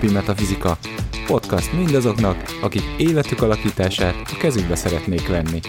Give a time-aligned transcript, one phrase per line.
[0.00, 0.78] Mindennapi Metafizika.
[1.26, 5.60] Podcast mindazoknak, akik életük alakítását a kezükbe szeretnék venni.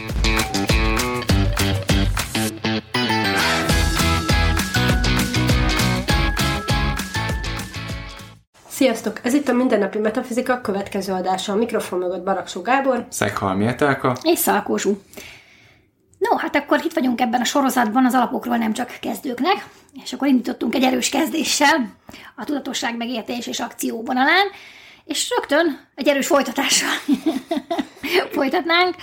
[8.68, 9.20] Sziasztok!
[9.23, 11.54] Ez itt a Mindennapi Metafizika következő adása.
[11.54, 13.05] A mikrofon mögött Baraksó Gábor.
[13.09, 14.18] Szeghalmi Etelka.
[14.23, 15.02] És Szalkózsú.
[16.30, 19.68] No, hát akkor itt vagyunk ebben a sorozatban az alapokról nem csak kezdőknek,
[20.04, 21.96] és akkor indítottunk egy erős kezdéssel
[22.36, 24.48] a tudatosság megértés és akció vonalán,
[25.05, 26.90] és rögtön egy erős folytatással
[28.36, 28.96] folytatnánk.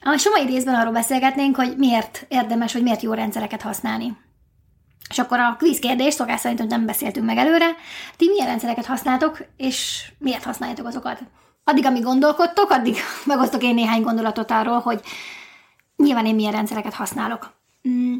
[0.00, 4.16] A somai részben arról beszélgetnénk, hogy miért érdemes, vagy miért jó rendszereket használni.
[5.10, 7.66] És akkor a quiz kérdés, szokás szerint, hogy nem beszéltünk meg előre,
[8.16, 11.20] ti milyen rendszereket használtok, és miért használjátok azokat?
[11.64, 15.00] Addig, amíg gondolkodtok, addig megosztok én néhány gondolatot arról, hogy
[16.02, 17.52] nyilván én milyen rendszereket használok.
[17.88, 18.16] Mm.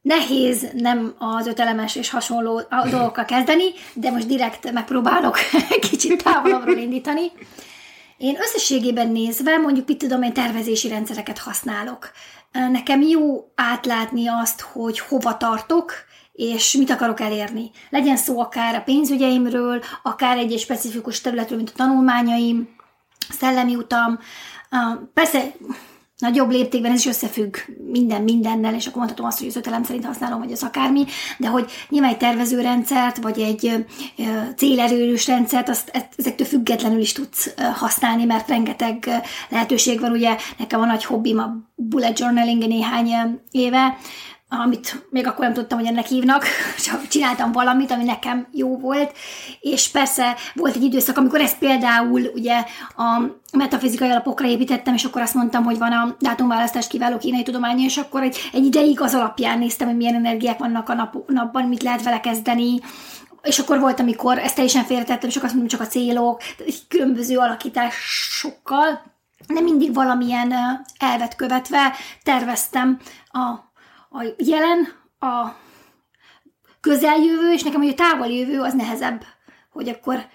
[0.00, 5.38] Nehéz nem az ötelemes és hasonló dolgokkal kezdeni, de most direkt megpróbálok
[5.90, 7.30] kicsit távolabbról indítani.
[8.16, 12.10] Én összességében nézve mondjuk, mit tudom, én tervezési rendszereket használok.
[12.52, 15.92] Nekem jó átlátni azt, hogy hova tartok,
[16.32, 17.70] és mit akarok elérni.
[17.90, 22.68] Legyen szó akár a pénzügyeimről, akár egy, egy specifikus területről, mint a tanulmányaim,
[23.28, 24.18] szellemi utam.
[25.14, 25.52] Persze
[26.18, 27.56] nagyobb léptékben ez is összefügg
[27.90, 31.04] minden mindennel, és akkor mondhatom azt, hogy az ötelem szerint használom, vagy az akármi,
[31.38, 33.86] de hogy nyilván egy tervezőrendszert, vagy egy
[34.56, 39.08] célerős rendszert, azt ezektől függetlenül is tudsz használni, mert rengeteg
[39.48, 43.96] lehetőség van, ugye nekem a nagy hobbim a bullet journaling néhány éve,
[44.48, 46.44] amit még akkor nem tudtam, hogy ennek hívnak,
[46.84, 49.12] csak csináltam valamit, ami nekem jó volt,
[49.60, 52.64] és persze volt egy időszak, amikor ezt például ugye
[52.96, 57.84] a metafizikai alapokra építettem, és akkor azt mondtam, hogy van a dátumválasztás kiváló kínai tudománya,
[57.84, 61.68] és akkor egy, egy ideig az alapján néztem, hogy milyen energiák vannak a nap, napban,
[61.68, 62.80] mit lehet vele kezdeni,
[63.42, 66.42] és akkor volt, amikor ezt teljesen félretettem, és akkor azt mondom, csak a célok,
[66.88, 69.14] különböző alakításokkal,
[69.46, 70.54] de mindig valamilyen
[70.98, 71.92] elvet követve
[72.22, 72.98] terveztem
[73.28, 73.65] a
[74.16, 74.88] a jelen,
[75.18, 75.56] a
[76.80, 79.24] közeljövő, és nekem hogy a távoli jövő az nehezebb,
[79.70, 80.26] hogy akkor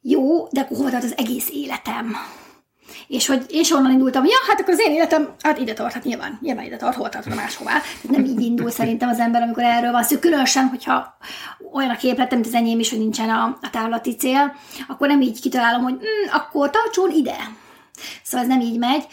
[0.00, 2.16] jó, de akkor hova tart az egész életem?
[3.08, 6.04] És hogy és onnan indultam, ja, hát akkor az én életem, hát ide tart, hát
[6.04, 7.72] nyilván, nyilván ide tart, hol tartana máshová.
[7.72, 10.18] Tehát nem így indul szerintem az ember, amikor erről van szó.
[10.18, 11.16] Különösen, hogyha
[11.72, 14.56] olyan a képletem, mint az enyém is, hogy nincsen a, a távlati cél,
[14.88, 17.36] akkor nem így kitalálom, hogy mm, akkor tartson ide.
[18.22, 19.06] Szóval ez nem így megy,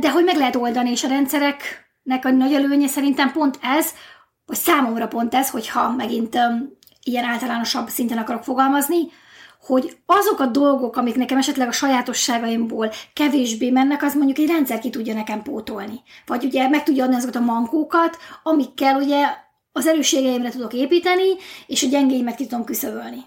[0.00, 3.90] de hogy meg lehet oldani, és a rendszerek nek a nagy előnye szerintem pont ez,
[4.46, 8.98] vagy számomra pont ez, hogyha megint um, ilyen általánosabb szinten akarok fogalmazni,
[9.60, 14.78] hogy azok a dolgok, amik nekem esetleg a sajátosságaimból kevésbé mennek, az mondjuk egy rendszer
[14.78, 16.02] ki tudja nekem pótolni.
[16.26, 19.26] Vagy ugye meg tudja adni azokat a mankókat, amikkel ugye
[19.72, 21.36] az erősségeimre tudok építeni,
[21.66, 23.24] és a gyengéimet ki tudom küszöbölni.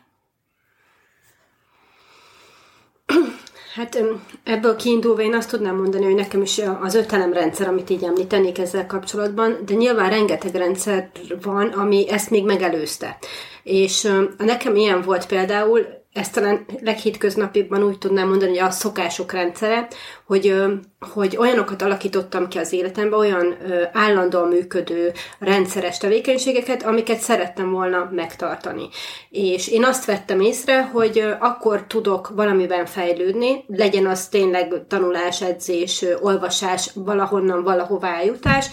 [3.74, 4.04] Hát
[4.44, 8.86] ebből kiindulva én azt tudnám mondani, hogy nekem is az ötelemrendszer, amit így említenék ezzel
[8.86, 11.10] kapcsolatban, de nyilván rengeteg rendszer
[11.42, 13.18] van, ami ezt még megelőzte.
[13.64, 19.88] És nekem ilyen volt például, ezt talán leghétköznapibban úgy tudnám mondani, hogy a szokások rendszere,
[20.26, 20.56] hogy,
[21.14, 23.58] hogy olyanokat alakítottam ki az életembe, olyan
[23.94, 28.90] állandóan működő rendszeres tevékenységeket, amiket szerettem volna megtartani.
[29.30, 36.06] És én azt vettem észre, hogy akkor tudok valamiben fejlődni, legyen az tényleg tanulás, edzés,
[36.22, 38.66] olvasás, valahonnan, valahová jutás,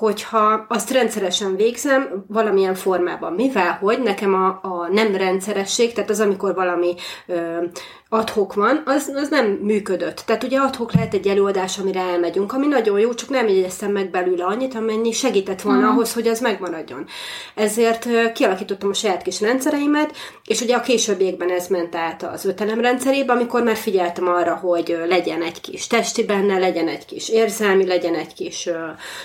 [0.00, 3.32] hogyha azt rendszeresen végzem valamilyen formában.
[3.32, 6.94] Mivel, hogy nekem a, a nem rendszeresség, tehát az, amikor valami
[7.26, 7.64] ö,
[8.12, 10.22] adhok van, az, az nem működött.
[10.26, 14.10] Tehát ugye adhok lehet egy előadás, amire elmegyünk, ami nagyon jó, csak nem jegyeztem meg
[14.10, 15.90] belőle annyit, amennyi segített volna mm.
[15.90, 17.06] ahhoz, hogy az megmaradjon.
[17.54, 22.80] Ezért kialakítottam a saját kis rendszereimet, és ugye a későbbiekben ez ment át az ötelem
[22.80, 27.86] rendszerébe, amikor már figyeltem arra, hogy legyen egy kis testi benne, legyen egy kis érzelmi,
[27.86, 28.68] legyen egy kis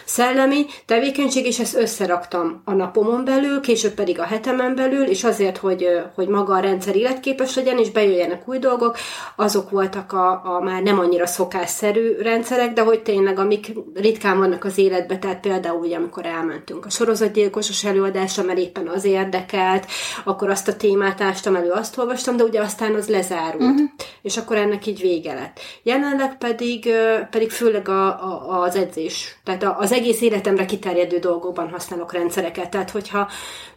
[0.04, 5.58] szellemi tevékenység, és ezt összeraktam a napomon belül, később pedig a hetemen belül, és azért,
[5.58, 8.98] hogy, hogy maga a rendszer életképes legyen, és bejöjjenek új dolgok, dolgok,
[9.36, 14.63] azok voltak a, a már nem annyira szokásszerű rendszerek, de hogy tényleg, amik ritkán vannak
[14.63, 19.86] az életben, tehát például ugye, amikor elmentünk a sorozatgyilkosos előadásra, mert éppen az érdekelt,
[20.24, 23.89] akkor azt a témát ástam elő, azt olvastam, de ugye aztán az lezárult, uh-huh.
[24.22, 25.60] és akkor ennek így vége lett.
[25.83, 26.89] Jelenleg pedig,
[27.30, 29.38] pedig főleg a, a, az edzés.
[29.44, 32.69] Tehát az egész életem életemre kiterjedő dolgokban használok rendszereket.
[32.69, 33.30] Tehát, hogyha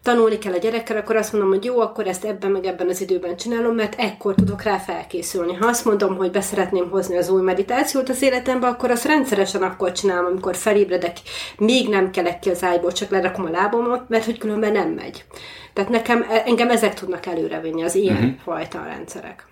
[0.02, 3.00] tanulni kell a gyerekkel, akkor azt mondom, hogy jó, akkor ezt ebben meg ebben az
[3.00, 5.54] időben csinálom, mert ekkor tudok rá felkészülni.
[5.54, 9.92] Ha azt mondom, hogy beszeretném hozni az új meditációt az életembe, akkor azt rendszeresen akkor
[9.92, 11.16] csinálom, amikor felébredek,
[11.58, 15.24] még nem kelek ki az ágyból, csak lerakom a lábomot, mert hogy különben nem megy.
[15.72, 18.38] Tehát nekem, engem ezek tudnak előrevinni, az ilyen uh-huh.
[18.44, 19.46] fajta rendszerek.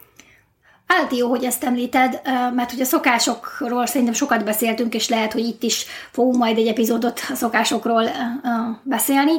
[0.86, 2.20] Állt jó, hogy ezt említed,
[2.54, 6.66] mert hogy a szokásokról szerintem sokat beszéltünk, és lehet, hogy itt is fogunk majd egy
[6.66, 8.04] epizódot a szokásokról
[8.82, 9.32] beszélni,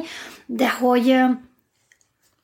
[0.46, 1.20] de hogy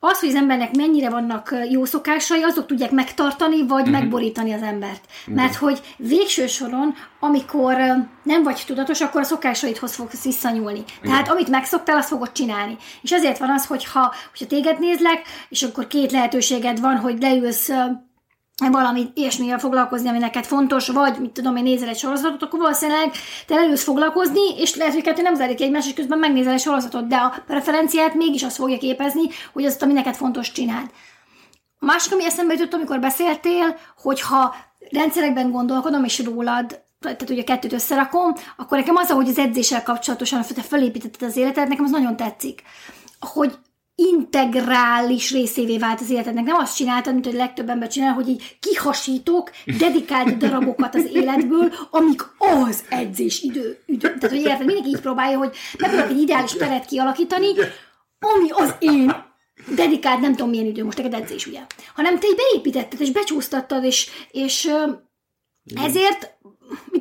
[0.05, 3.99] az, hogy az embernek mennyire vannak jó szokásai, azok tudják megtartani, vagy uh-huh.
[3.99, 5.01] megborítani az embert.
[5.27, 7.75] Mert hogy végső soron, amikor
[8.23, 10.83] nem vagy tudatos, akkor a szokásaidhoz fogsz visszanyúlni.
[11.03, 12.77] Tehát amit megszoktál, azt fogod csinálni.
[13.01, 17.69] És azért van az, hogyha, hogyha téged nézlek, és akkor két lehetőséged van, hogy leülsz
[18.57, 23.11] valami ilyesmivel foglalkozni, ami neked fontos, vagy mit tudom én, nézel egy sorozatot, akkor valószínűleg
[23.47, 27.07] te elősz foglalkozni, és lehet, hogy kettő nem zárik egymás, és közben megnézel egy sorozatot,
[27.07, 29.23] de a preferenciát mégis azt fogja képezni,
[29.53, 30.89] hogy azt, ami neked fontos, csináld.
[31.79, 34.55] A másik, ami eszembe jutott, amikor beszéltél, hogyha
[34.91, 40.41] rendszerekben gondolkodom, és rólad tehát ugye kettőt összerakom, akkor nekem az, ahogy az edzéssel kapcsolatosan
[40.55, 42.63] te felépítetted az életed, nekem az nagyon tetszik.
[43.19, 43.57] Hogy
[43.95, 46.43] integrális részévé vált az életednek.
[46.43, 51.73] Nem azt csináltad, mint hogy legtöbb ember csinál, hogy így kihasítok dedikált darabokat az életből,
[51.91, 53.79] amik az edzés idő.
[53.85, 54.13] idő.
[54.13, 57.47] Tehát, hogy érted, mindenki így próbálja, hogy megpróbálok egy ideális teret kialakítani,
[58.19, 59.15] ami az én
[59.75, 61.61] dedikált, nem tudom milyen idő, most neked edzés, ugye?
[61.95, 64.71] Hanem te így beépítetted, és becsúsztattad, és, és
[65.83, 66.37] ezért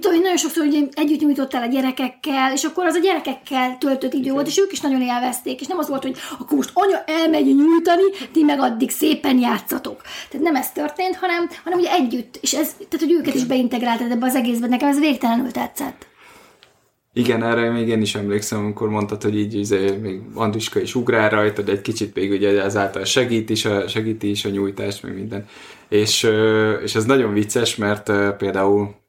[0.05, 4.33] tudom, nagyon sokszor hogy együtt nyújtottál a gyerekekkel, és akkor az a gyerekekkel töltött idő
[4.33, 7.47] volt, és ők is nagyon élvezték, és nem az volt, hogy akkor most anya elmegy
[7.47, 8.03] nyújtani,
[8.33, 10.03] ti meg addig szépen játszatok.
[10.31, 14.11] Tehát nem ez történt, hanem, hanem ugye együtt, és ez, tehát hogy őket is beintegráltad
[14.11, 16.07] ebbe az egészbe, nekem ez végtelenül tetszett.
[17.17, 21.31] Igen, erre még én is emlékszem, amikor mondtad, hogy így izé, még Andriska is ugrál
[21.31, 25.47] rajtad, egy kicsit még ugye ezáltal segít is a, segíti is a nyújtást, meg minden.
[25.89, 26.29] És,
[26.83, 29.03] és ez nagyon vicces, mert például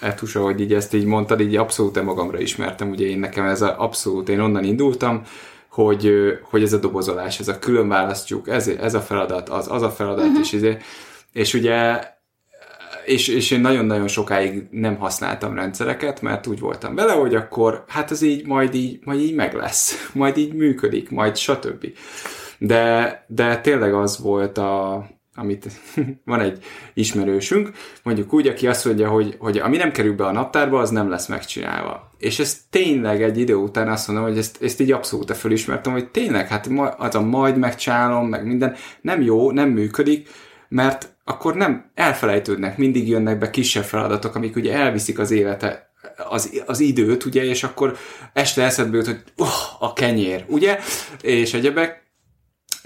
[0.00, 3.82] Etusa, hogy így ezt így mondtad, így abszolút magamra ismertem, ugye én nekem ez a,
[3.82, 5.22] abszolút, én onnan indultam,
[5.68, 6.12] hogy,
[6.42, 9.90] hogy ez a dobozolás, ez a külön választjuk, ez, ez a feladat, az, az a
[9.90, 10.40] feladat, uh-huh.
[10.40, 10.76] és, izé,
[11.32, 12.00] és ugye
[13.06, 18.10] és, és én nagyon-nagyon sokáig nem használtam rendszereket, mert úgy voltam vele, hogy akkor hát
[18.10, 21.86] ez így majd így, majd így meg lesz, majd így működik, majd stb.
[22.58, 25.06] De, de tényleg az volt a,
[25.36, 25.66] amit
[26.24, 27.70] van egy ismerősünk,
[28.02, 31.08] mondjuk úgy, aki azt mondja, hogy, hogy ami nem kerül be a naptárba, az nem
[31.08, 32.10] lesz megcsinálva.
[32.18, 36.08] És ez tényleg egy idő után azt mondom, hogy ezt, ezt így abszolút fölismertem, hogy
[36.08, 40.28] tényleg, hát az a majd megcsinálom, meg minden, nem jó, nem működik,
[40.68, 45.90] mert akkor nem elfelejtődnek, mindig jönnek be kisebb feladatok, amik ugye elviszik az élete,
[46.28, 47.96] az, az időt, ugye, és akkor
[48.32, 50.78] este eszedbe jut, hogy oh, a kenyér, ugye,
[51.22, 52.04] és egyebek,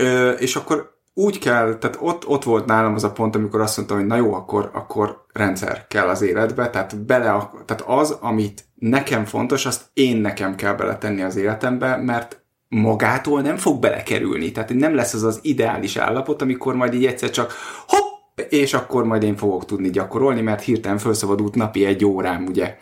[0.00, 3.76] Ö, és akkor úgy kell, tehát ott, ott volt nálam az a pont, amikor azt
[3.76, 8.64] mondtam, hogy na jó, akkor, akkor rendszer kell az életbe, tehát, bele, tehát az, amit
[8.74, 14.52] nekem fontos, azt én nekem kell beletenni az életembe, mert magától nem fog belekerülni.
[14.52, 17.52] Tehát nem lesz az az ideális állapot, amikor majd így egyszer csak
[17.86, 22.76] hopp, és akkor majd én fogok tudni gyakorolni, mert hirtelen felszabadult napi egy órám, ugye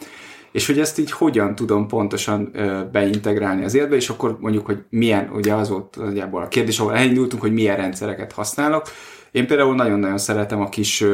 [0.53, 2.53] és hogy ezt így hogyan tudom pontosan
[2.93, 6.95] beintegrálni az életbe, és akkor mondjuk, hogy milyen, ugye az volt nagyjából a kérdés, ahol
[6.95, 8.87] elindultunk, hogy milyen rendszereket használok.
[9.31, 11.05] Én például nagyon-nagyon szeretem a kis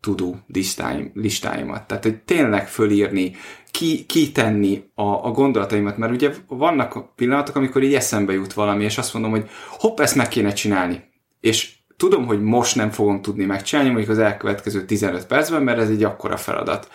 [0.00, 1.86] tudó listáim, listáimat.
[1.86, 3.36] Tehát, hogy tényleg fölírni,
[3.70, 8.98] ki, kitenni a, a gondolataimat, mert ugye vannak pillanatok, amikor így eszembe jut valami, és
[8.98, 11.04] azt mondom, hogy hopp, ezt meg kéne csinálni.
[11.40, 15.90] És tudom, hogy most nem fogom tudni megcsinálni, mondjuk az elkövetkező 15 percben, mert ez
[15.90, 16.88] egy akkora feladat.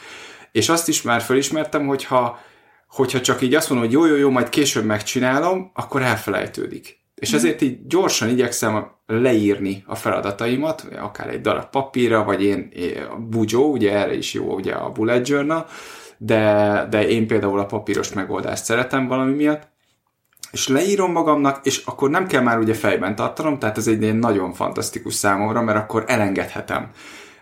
[0.51, 2.39] És azt is már felismertem, hogyha,
[2.87, 6.99] hogyha csak így azt mondom, hogy jó, jó, jó, majd később megcsinálom, akkor elfelejtődik.
[7.15, 7.37] És mhm.
[7.37, 13.61] ezért így gyorsan igyekszem leírni a feladataimat, akár egy darab papírra, vagy én, én Bujo,
[13.61, 15.65] ugye erre is jó ugye a bullet journal,
[16.17, 19.69] de, de én például a papíros megoldást szeretem valami miatt,
[20.51, 24.53] és leírom magamnak, és akkor nem kell már ugye fejben tartanom, tehát ez egy nagyon
[24.53, 26.91] fantasztikus számomra, mert akkor elengedhetem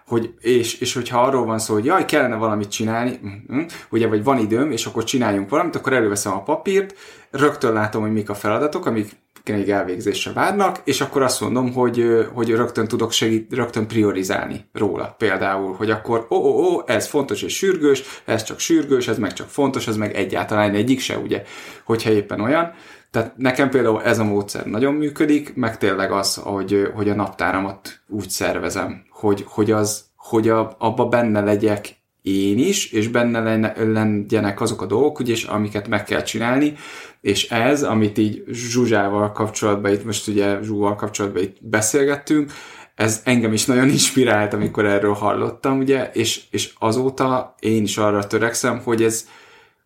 [0.10, 4.24] hogy, és, és hogyha arról van szó, hogy jaj, kellene valamit csinálni, mm-hmm, ugye, vagy
[4.24, 6.96] van időm, és akkor csináljunk valamit, akkor előveszem a papírt,
[7.32, 9.12] rögtön látom, hogy mik a feladatok, amik
[9.46, 15.16] még elvégzésre várnak, és akkor azt mondom, hogy, hogy rögtön tudok segít, rögtön priorizálni róla.
[15.18, 19.34] Például, hogy akkor ó, ó, ó, ez fontos és sürgős, ez csak sürgős, ez meg
[19.34, 21.44] csak fontos, ez meg egyáltalán egyik se, ugye,
[21.84, 22.74] hogyha éppen olyan.
[23.12, 28.00] Tehát nekem például ez a módszer nagyon működik, meg tényleg az, hogy, hogy a naptáramat
[28.08, 34.62] úgy szervezem, hogy, hogy az, hogy a, abba benne legyek én is, és benne legyenek
[34.62, 36.74] azok a dolgok, ugye, amiket meg kell csinálni,
[37.22, 42.52] és ez, amit így Zsuzsával kapcsolatban, itt most ugye Zsúval kapcsolatban itt beszélgettünk,
[42.96, 48.28] ez engem is nagyon inspirált, amikor erről hallottam, ugye, és, és azóta én is arra
[48.28, 49.28] törekszem, hogy ez,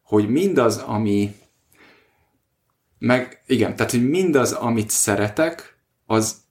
[0.03, 1.35] hogy mindaz, ami
[2.99, 6.42] meg igen, tehát, hogy mindaz, amit szeretek, az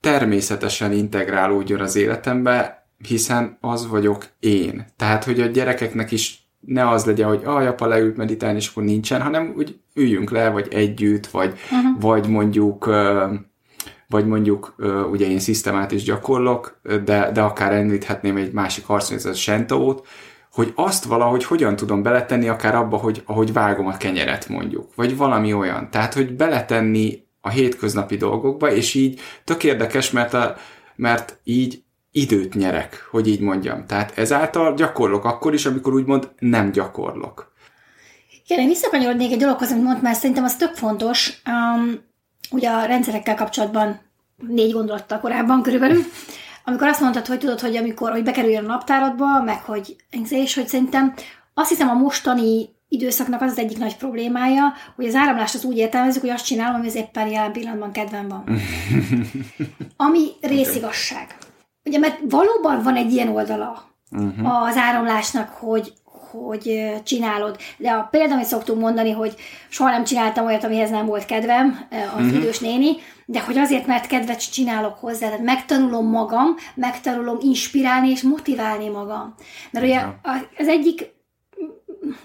[0.00, 4.86] természetesen integrálódjon az életembe, hiszen az vagyok én.
[4.96, 8.82] Tehát, hogy a gyerekeknek is ne az legyen, hogy a apa leült meditálni, és akkor
[8.82, 12.00] nincsen, hanem úgy üljünk le, vagy együtt, vagy, uh-huh.
[12.00, 12.90] vagy mondjuk
[14.08, 14.74] vagy mondjuk
[15.10, 19.00] ugye én szisztemát is gyakorlok, de, de akár említhetném egy másik a
[19.34, 20.06] Shentoót,
[20.52, 25.16] hogy azt valahogy hogyan tudom beletenni akár abba, hogy ahogy vágom a kenyeret mondjuk, vagy
[25.16, 25.90] valami olyan.
[25.90, 30.56] Tehát, hogy beletenni a hétköznapi dolgokba, és így tök érdekes, mert, a,
[30.96, 33.86] mert így időt nyerek, hogy így mondjam.
[33.86, 37.52] Tehát ezáltal gyakorlok akkor is, amikor úgymond nem gyakorlok.
[38.46, 41.42] Igen, én visszakanyarodnék egy dologhoz, amit mert szerintem az tök fontos.
[41.46, 42.08] Um,
[42.50, 44.00] ugye a rendszerekkel kapcsolatban
[44.36, 46.02] négy gondolattal korábban körülbelül,
[46.64, 49.96] amikor azt mondtad, hogy tudod, hogy amikor hogy bekerüljön a naptáradba, meg hogy
[50.28, 51.14] és hogy szerintem
[51.54, 55.76] azt hiszem a mostani időszaknak az az egyik nagy problémája, hogy az áramlást az úgy
[55.76, 58.44] értelmezzük, hogy azt csinálom, ami az éppen jelen pillanatban kedvem van.
[60.06, 61.36] Ami részigasság.
[61.84, 64.62] Ugye, mert valóban van egy ilyen oldala uh-huh.
[64.62, 67.56] az áramlásnak, hogy, hogy csinálod.
[67.76, 69.34] De a példa, amit szoktunk mondani, hogy
[69.68, 72.34] soha nem csináltam olyat, amihez nem volt kedvem, az uh-huh.
[72.34, 72.90] idős néni,
[73.26, 79.34] de hogy azért, mert kedvet csinálok hozzá, tehát megtanulom magam, megtanulom inspirálni és motiválni magam.
[79.70, 80.04] Mert ugye
[80.58, 81.18] az egyik,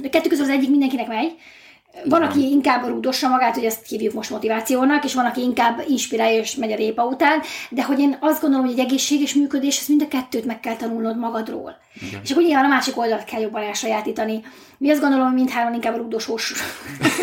[0.04, 1.36] a kettő közül az egyik mindenkinek megy,
[2.04, 6.40] van, aki inkább rúdossa magát, hogy ezt hívjuk most motivációnak, és van, aki inkább inspirálja
[6.40, 9.88] és megy a répa után, de hogy én azt gondolom, hogy egy egészséges működés, ezt
[9.88, 11.78] mind a kettőt meg kell tanulnod magadról.
[12.08, 12.22] Igen.
[12.24, 14.42] És akkor nyilván a másik oldalt kell jobban elsajátítani.
[14.78, 16.54] Mi azt gondolom, hogy mindhárom inkább rúdosós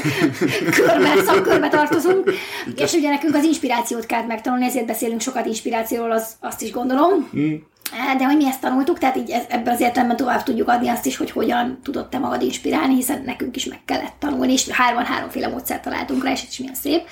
[0.77, 2.31] körbe, szakkörbe tartozunk,
[2.67, 2.87] Igen.
[2.87, 7.29] és ugye nekünk az inspirációt kell megtanulni, ezért beszélünk sokat inspirációról, az, azt is gondolom.
[7.37, 7.55] Mm.
[8.19, 11.17] De hogy mi ezt tanultuk, tehát így ebben az értelemben tovább tudjuk adni azt is,
[11.17, 15.49] hogy hogyan tudod te magad inspirálni, hiszen nekünk is meg kellett tanulni, és hárman háromféle
[15.49, 17.09] módszert találtunk rá, és ez is milyen szép.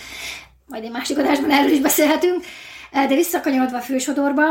[0.66, 2.44] Majd egy másik adásban erről is beszélhetünk.
[2.92, 4.42] De visszakanyarodva a fősodorba,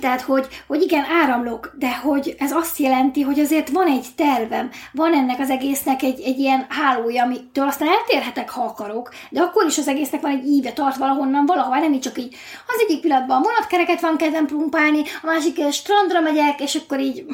[0.00, 4.70] tehát, hogy, hogy igen, áramlok, de hogy ez azt jelenti, hogy azért van egy tervem,
[4.92, 9.64] van ennek az egésznek egy, egy ilyen hálója, amitől aztán eltérhetek, ha akarok, de akkor
[9.66, 12.34] is az egésznek van egy íve, tart valahonnan, valahol, nem így csak így
[12.66, 17.24] az egyik pillanatban vonatkereket van kedvem pumpálni, a másik strandra megyek, és akkor így,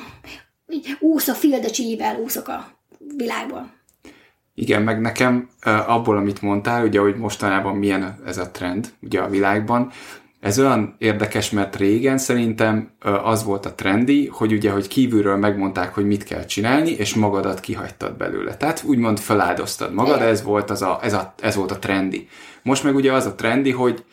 [0.69, 2.67] így úsz a fildecsivel, úszok a
[3.17, 3.71] világból.
[4.55, 5.49] Igen, meg nekem
[5.87, 9.93] abból, amit mondtál, ugye, hogy mostanában milyen ez a trend ugye a világban,
[10.43, 12.91] ez olyan érdekes, mert régen szerintem
[13.23, 17.61] az volt a trendi, hogy ugye, hogy kívülről megmondták, hogy mit kell csinálni, és magadat
[17.61, 18.57] kihagytad belőle.
[18.57, 22.29] Tehát úgymond feláldoztad magad, ez volt, az a, ez, a, ez volt a trendi.
[22.63, 24.05] Most meg ugye az a trendi, hogy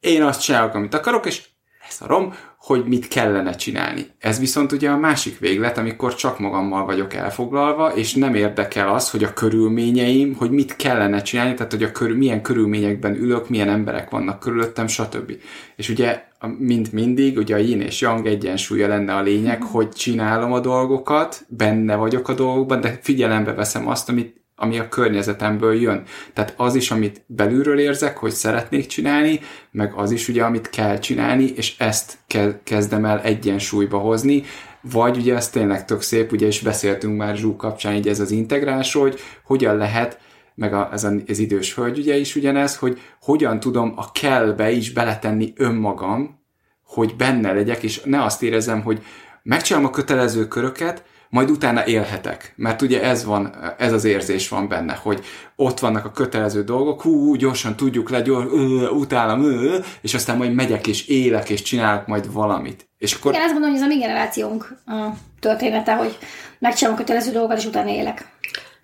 [0.00, 1.46] én azt csinálok, amit akarok, és
[1.88, 4.06] leszarom, hogy mit kellene csinálni.
[4.18, 9.10] Ez viszont ugye a másik véglet, amikor csak magammal vagyok elfoglalva, és nem érdekel az,
[9.10, 13.68] hogy a körülményeim, hogy mit kellene csinálni, tehát hogy a körül, milyen körülményekben ülök, milyen
[13.68, 15.32] emberek vannak körülöttem, stb.
[15.76, 16.22] És ugye,
[16.58, 21.44] mint mindig, ugye a yin és yang egyensúlya lenne a lényeg, hogy csinálom a dolgokat,
[21.48, 26.02] benne vagyok a dolgokban, de figyelembe veszem azt, amit ami a környezetemből jön.
[26.32, 30.98] Tehát az is, amit belülről érzek, hogy szeretnék csinálni, meg az is ugye, amit kell
[30.98, 32.18] csinálni, és ezt
[32.64, 34.42] kezdem el egyensúlyba hozni,
[34.80, 38.30] vagy ugye ez tényleg tök szép, ugye is beszéltünk már Zsú kapcsán, így ez az
[38.30, 40.18] integrás, hogy hogyan lehet
[40.54, 44.92] meg a, ez az idős hölgy ugye is ugyanez, hogy hogyan tudom a kellbe is
[44.92, 46.40] beletenni önmagam,
[46.84, 49.02] hogy benne legyek, és ne azt érezem, hogy
[49.42, 52.52] megcsinálom a kötelező köröket, majd utána élhetek.
[52.56, 55.24] Mert ugye ez van, ez az érzés van benne, hogy
[55.56, 60.36] ott vannak a kötelező dolgok, hú, gyorsan tudjuk le, gyors, ö, utálom, ö, és aztán
[60.36, 62.88] majd megyek és élek, és csinálok majd valamit.
[62.98, 63.32] És akkor...
[63.32, 65.08] Igen, ezt mondom, hogy ez a mi generációnk a
[65.40, 66.18] története, hogy
[66.58, 68.37] megcsinálom a kötelező dolgokat, és utána élek.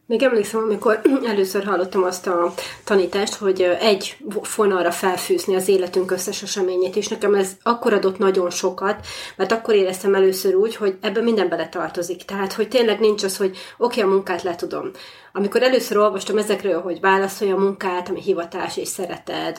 [0.07, 1.01] Még emlékszem, amikor
[1.33, 7.35] először hallottam azt a tanítást, hogy egy fonalra felfűzni az életünk összes eseményét, és nekem
[7.35, 9.07] ez akkor adott nagyon sokat,
[9.37, 12.23] mert akkor éreztem először úgy, hogy ebben minden bele tartozik.
[12.23, 14.91] Tehát, hogy tényleg nincs az, hogy oké, okay, a munkát letudom.
[15.37, 19.59] Amikor először olvastam ezekről, hogy válaszolj a munkát, ami hivatás és szereted,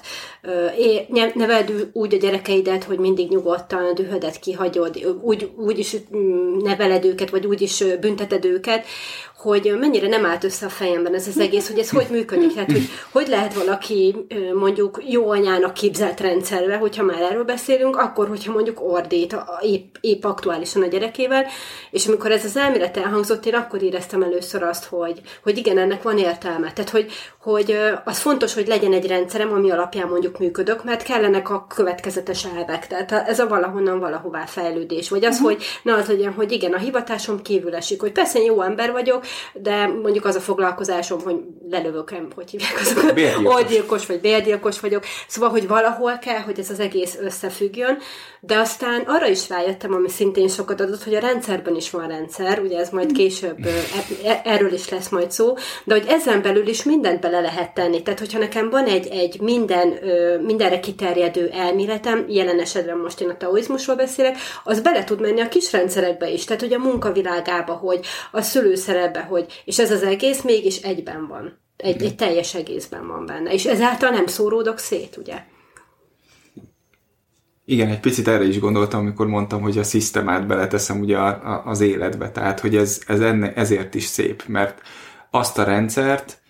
[1.34, 7.06] neveld úgy a gyerekeidet, hogy mindig nyugodtan a dühödet kihagyod, úgy, úgy is mm, neveled
[7.06, 8.86] őket, vagy úgy is bünteted őket,
[9.46, 12.54] hogy mennyire nem állt össze a fejemben ez az egész, hogy ez hogy működik.
[12.54, 14.16] Tehát, hogy hogy lehet valaki
[14.54, 20.24] mondjuk jó anyának képzelt rendszerbe, hogyha már erről beszélünk, akkor, hogyha mondjuk ordít épp, épp
[20.24, 21.46] aktuálisan a gyerekével,
[21.92, 26.02] és amikor ez az elmélet elhangzott, én akkor éreztem először azt, hogy, hogy igen, ennek
[26.02, 26.74] van értelme.
[26.74, 27.12] Tehát, hogy,
[27.42, 32.46] hogy az fontos, hogy legyen egy rendszerem, ami alapján mondjuk működök, mert kellenek a következetes
[32.58, 32.88] elvek.
[32.88, 35.10] Tehát ez a valahonnan valahová fejlődés.
[35.10, 35.52] Vagy az, uh-huh.
[35.52, 39.26] hogy ne az legyen, hogy igen, a hivatásom kívül esik, hogy persze jó ember vagyok,
[39.54, 41.36] de mondjuk az a foglalkozásom, hogy
[41.70, 45.04] lelövök, hogy hívják azokat, orgyilkos vagy bérgyilkos vagyok.
[45.28, 47.98] Szóval, hogy valahol kell, hogy ez az egész összefüggjön,
[48.40, 52.60] de aztán arra is rájöttem, ami szintén sokat adott, hogy a rendszerben is van rendszer,
[52.60, 53.70] ugye ez majd később e,
[54.30, 58.04] e, erről is lesz majd szó, de hogy ezen belül is mindent bele lehet tenni.
[58.04, 59.94] Tehát, hogyha nekem van egy, egy minden,
[60.42, 65.48] mindenre kiterjedő elméletem, jelen esetben most én a taoizmusról beszélek, az bele tud menni a
[65.48, 66.46] kis rendszerekbe is.
[66.46, 68.00] Tehát, hogy a munkavilágába, hogy
[68.32, 71.58] a szülőszerepbe, hogy, és ez az egész mégis egyben van.
[71.78, 73.54] Egy, egy teljes egészben van benne.
[73.54, 75.44] És ezáltal nem szóródok szét, ugye?
[77.66, 81.64] Igen, egy picit erre is gondoltam, amikor mondtam, hogy a szisztemát beleteszem ugye a, a,
[81.66, 82.32] az életbe.
[82.32, 84.82] Tehát, hogy ez, ez enne, ezért is szép, mert
[85.32, 86.42] azt a rendszert,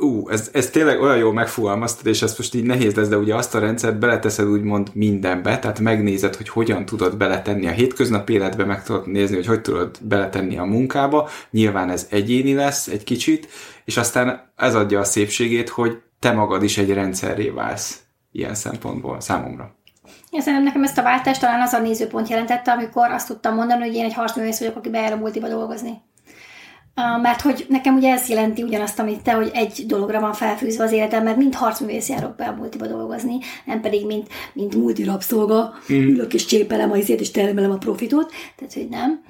[0.00, 3.34] ú, ez, ez tényleg olyan jól megfogalmaztad, és ezt most így nehéz lesz, de ugye
[3.34, 8.64] azt a rendszert beleteszed úgymond mindenbe, tehát megnézed, hogy hogyan tudod beletenni a hétköznapi életbe,
[8.64, 13.48] meg tudod nézni, hogy hogy tudod beletenni a munkába, nyilván ez egyéni lesz egy kicsit,
[13.84, 18.00] és aztán ez adja a szépségét, hogy te magad is egy rendszerré válsz
[18.32, 19.78] ilyen szempontból számomra.
[20.30, 23.80] Én szerintem nekem ezt a váltást talán az a nézőpont jelentette, amikor azt tudtam mondani,
[23.80, 26.02] hogy én egy harcművész vagyok, aki bejár a multiba dolgozni.
[27.22, 30.92] Mert hogy nekem ugye ez jelenti ugyanazt, amit te, hogy egy dologra van felfűzve az
[30.92, 35.74] életem, mert mind harcművész járok be a multiba dolgozni, nem pedig mint, mint multi rabszolga,
[35.92, 35.96] mm.
[35.96, 39.22] ülök és csépelem a izét, és termelem a profitot, tehát hogy nem.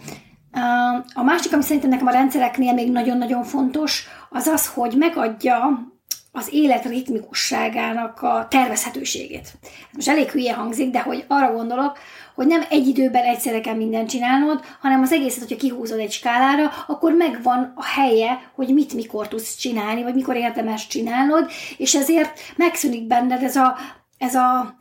[1.15, 5.89] A másik, ami szerintem nekem a rendszereknél még nagyon-nagyon fontos, az az, hogy megadja
[6.33, 9.53] az élet ritmikusságának a tervezhetőségét.
[9.93, 11.99] Most elég hülye hangzik, de hogy arra gondolok,
[12.41, 16.71] hogy nem egy időben egyszerre kell mindent csinálnod, hanem az egészet, hogyha kihúzod egy skálára,
[16.87, 22.41] akkor megvan a helye, hogy mit mikor tudsz csinálni, vagy mikor érdemes csinálnod, és ezért
[22.57, 23.77] megszűnik benned ez a,
[24.19, 24.75] ez a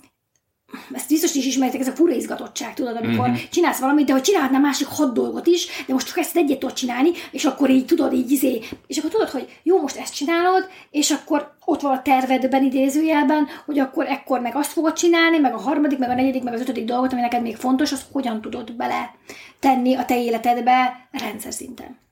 [0.94, 3.44] ezt biztos is ismeritek, ez a fura izgatottság, tudod, amikor mm-hmm.
[3.52, 6.76] csinálsz valamit, de hogy csinálhatnál másik hat dolgot is, de most csak ezt egyet tudod
[6.76, 10.68] csinálni, és akkor így tudod, így izé, és akkor tudod, hogy jó, most ezt csinálod,
[10.92, 15.54] és akkor ott van a tervedben idézőjelben, hogy akkor ekkor meg azt fogod csinálni, meg
[15.54, 18.42] a harmadik, meg a negyedik, meg az ötödik dolgot, ami neked még fontos, azt hogyan
[18.42, 19.16] tudod bele
[19.60, 22.09] tenni a te életedbe rendszer szinten.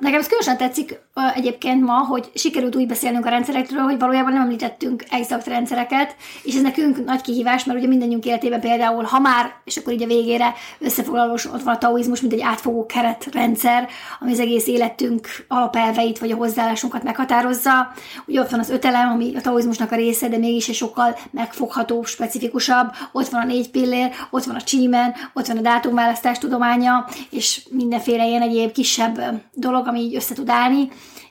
[0.00, 1.00] Nekem ez különösen tetszik
[1.34, 6.54] egyébként ma, hogy sikerült úgy beszélnünk a rendszerekről, hogy valójában nem említettünk exakt rendszereket, és
[6.54, 10.06] ez nekünk nagy kihívás, mert ugye mindenünk életében például, ha már, és akkor így a
[10.06, 13.88] végére összefoglalós, ott van a taoizmus, mint egy átfogó keretrendszer,
[14.20, 17.92] ami az egész életünk alapelveit vagy a hozzáállásunkat meghatározza.
[18.26, 22.06] Ugye ott van az ötelem, ami a taoizmusnak a része, de mégis egy sokkal megfoghatóbb,
[22.06, 22.92] specifikusabb.
[23.12, 27.66] Ott van a négy pillér, ott van a csímen, ott van a dátumválasztás tudománya, és
[27.70, 29.20] mindenféle ilyen egyéb kisebb
[29.52, 30.88] dolog, ami így össze tud állni,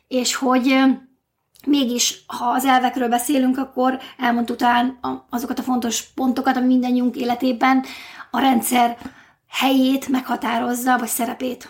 [0.08, 0.76] és hogy
[1.66, 7.84] mégis, ha az elvekről beszélünk, akkor elmondtuk talán azokat a fontos pontokat, ami mindannyiunk életében
[8.32, 8.98] a rendszer
[9.50, 11.70] helyét meghatározza, vagy szerepét.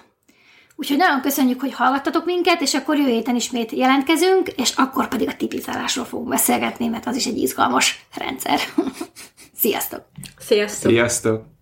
[0.76, 5.28] Úgyhogy nagyon köszönjük, hogy hallgattatok minket, és akkor jövő héten ismét jelentkezünk, és akkor pedig
[5.28, 8.60] a tipizálásról fogunk beszélgetni, mert az is egy izgalmas rendszer.
[9.62, 10.06] Sziasztok!
[10.40, 10.92] Sziasztok!
[10.92, 11.61] Sziasztok!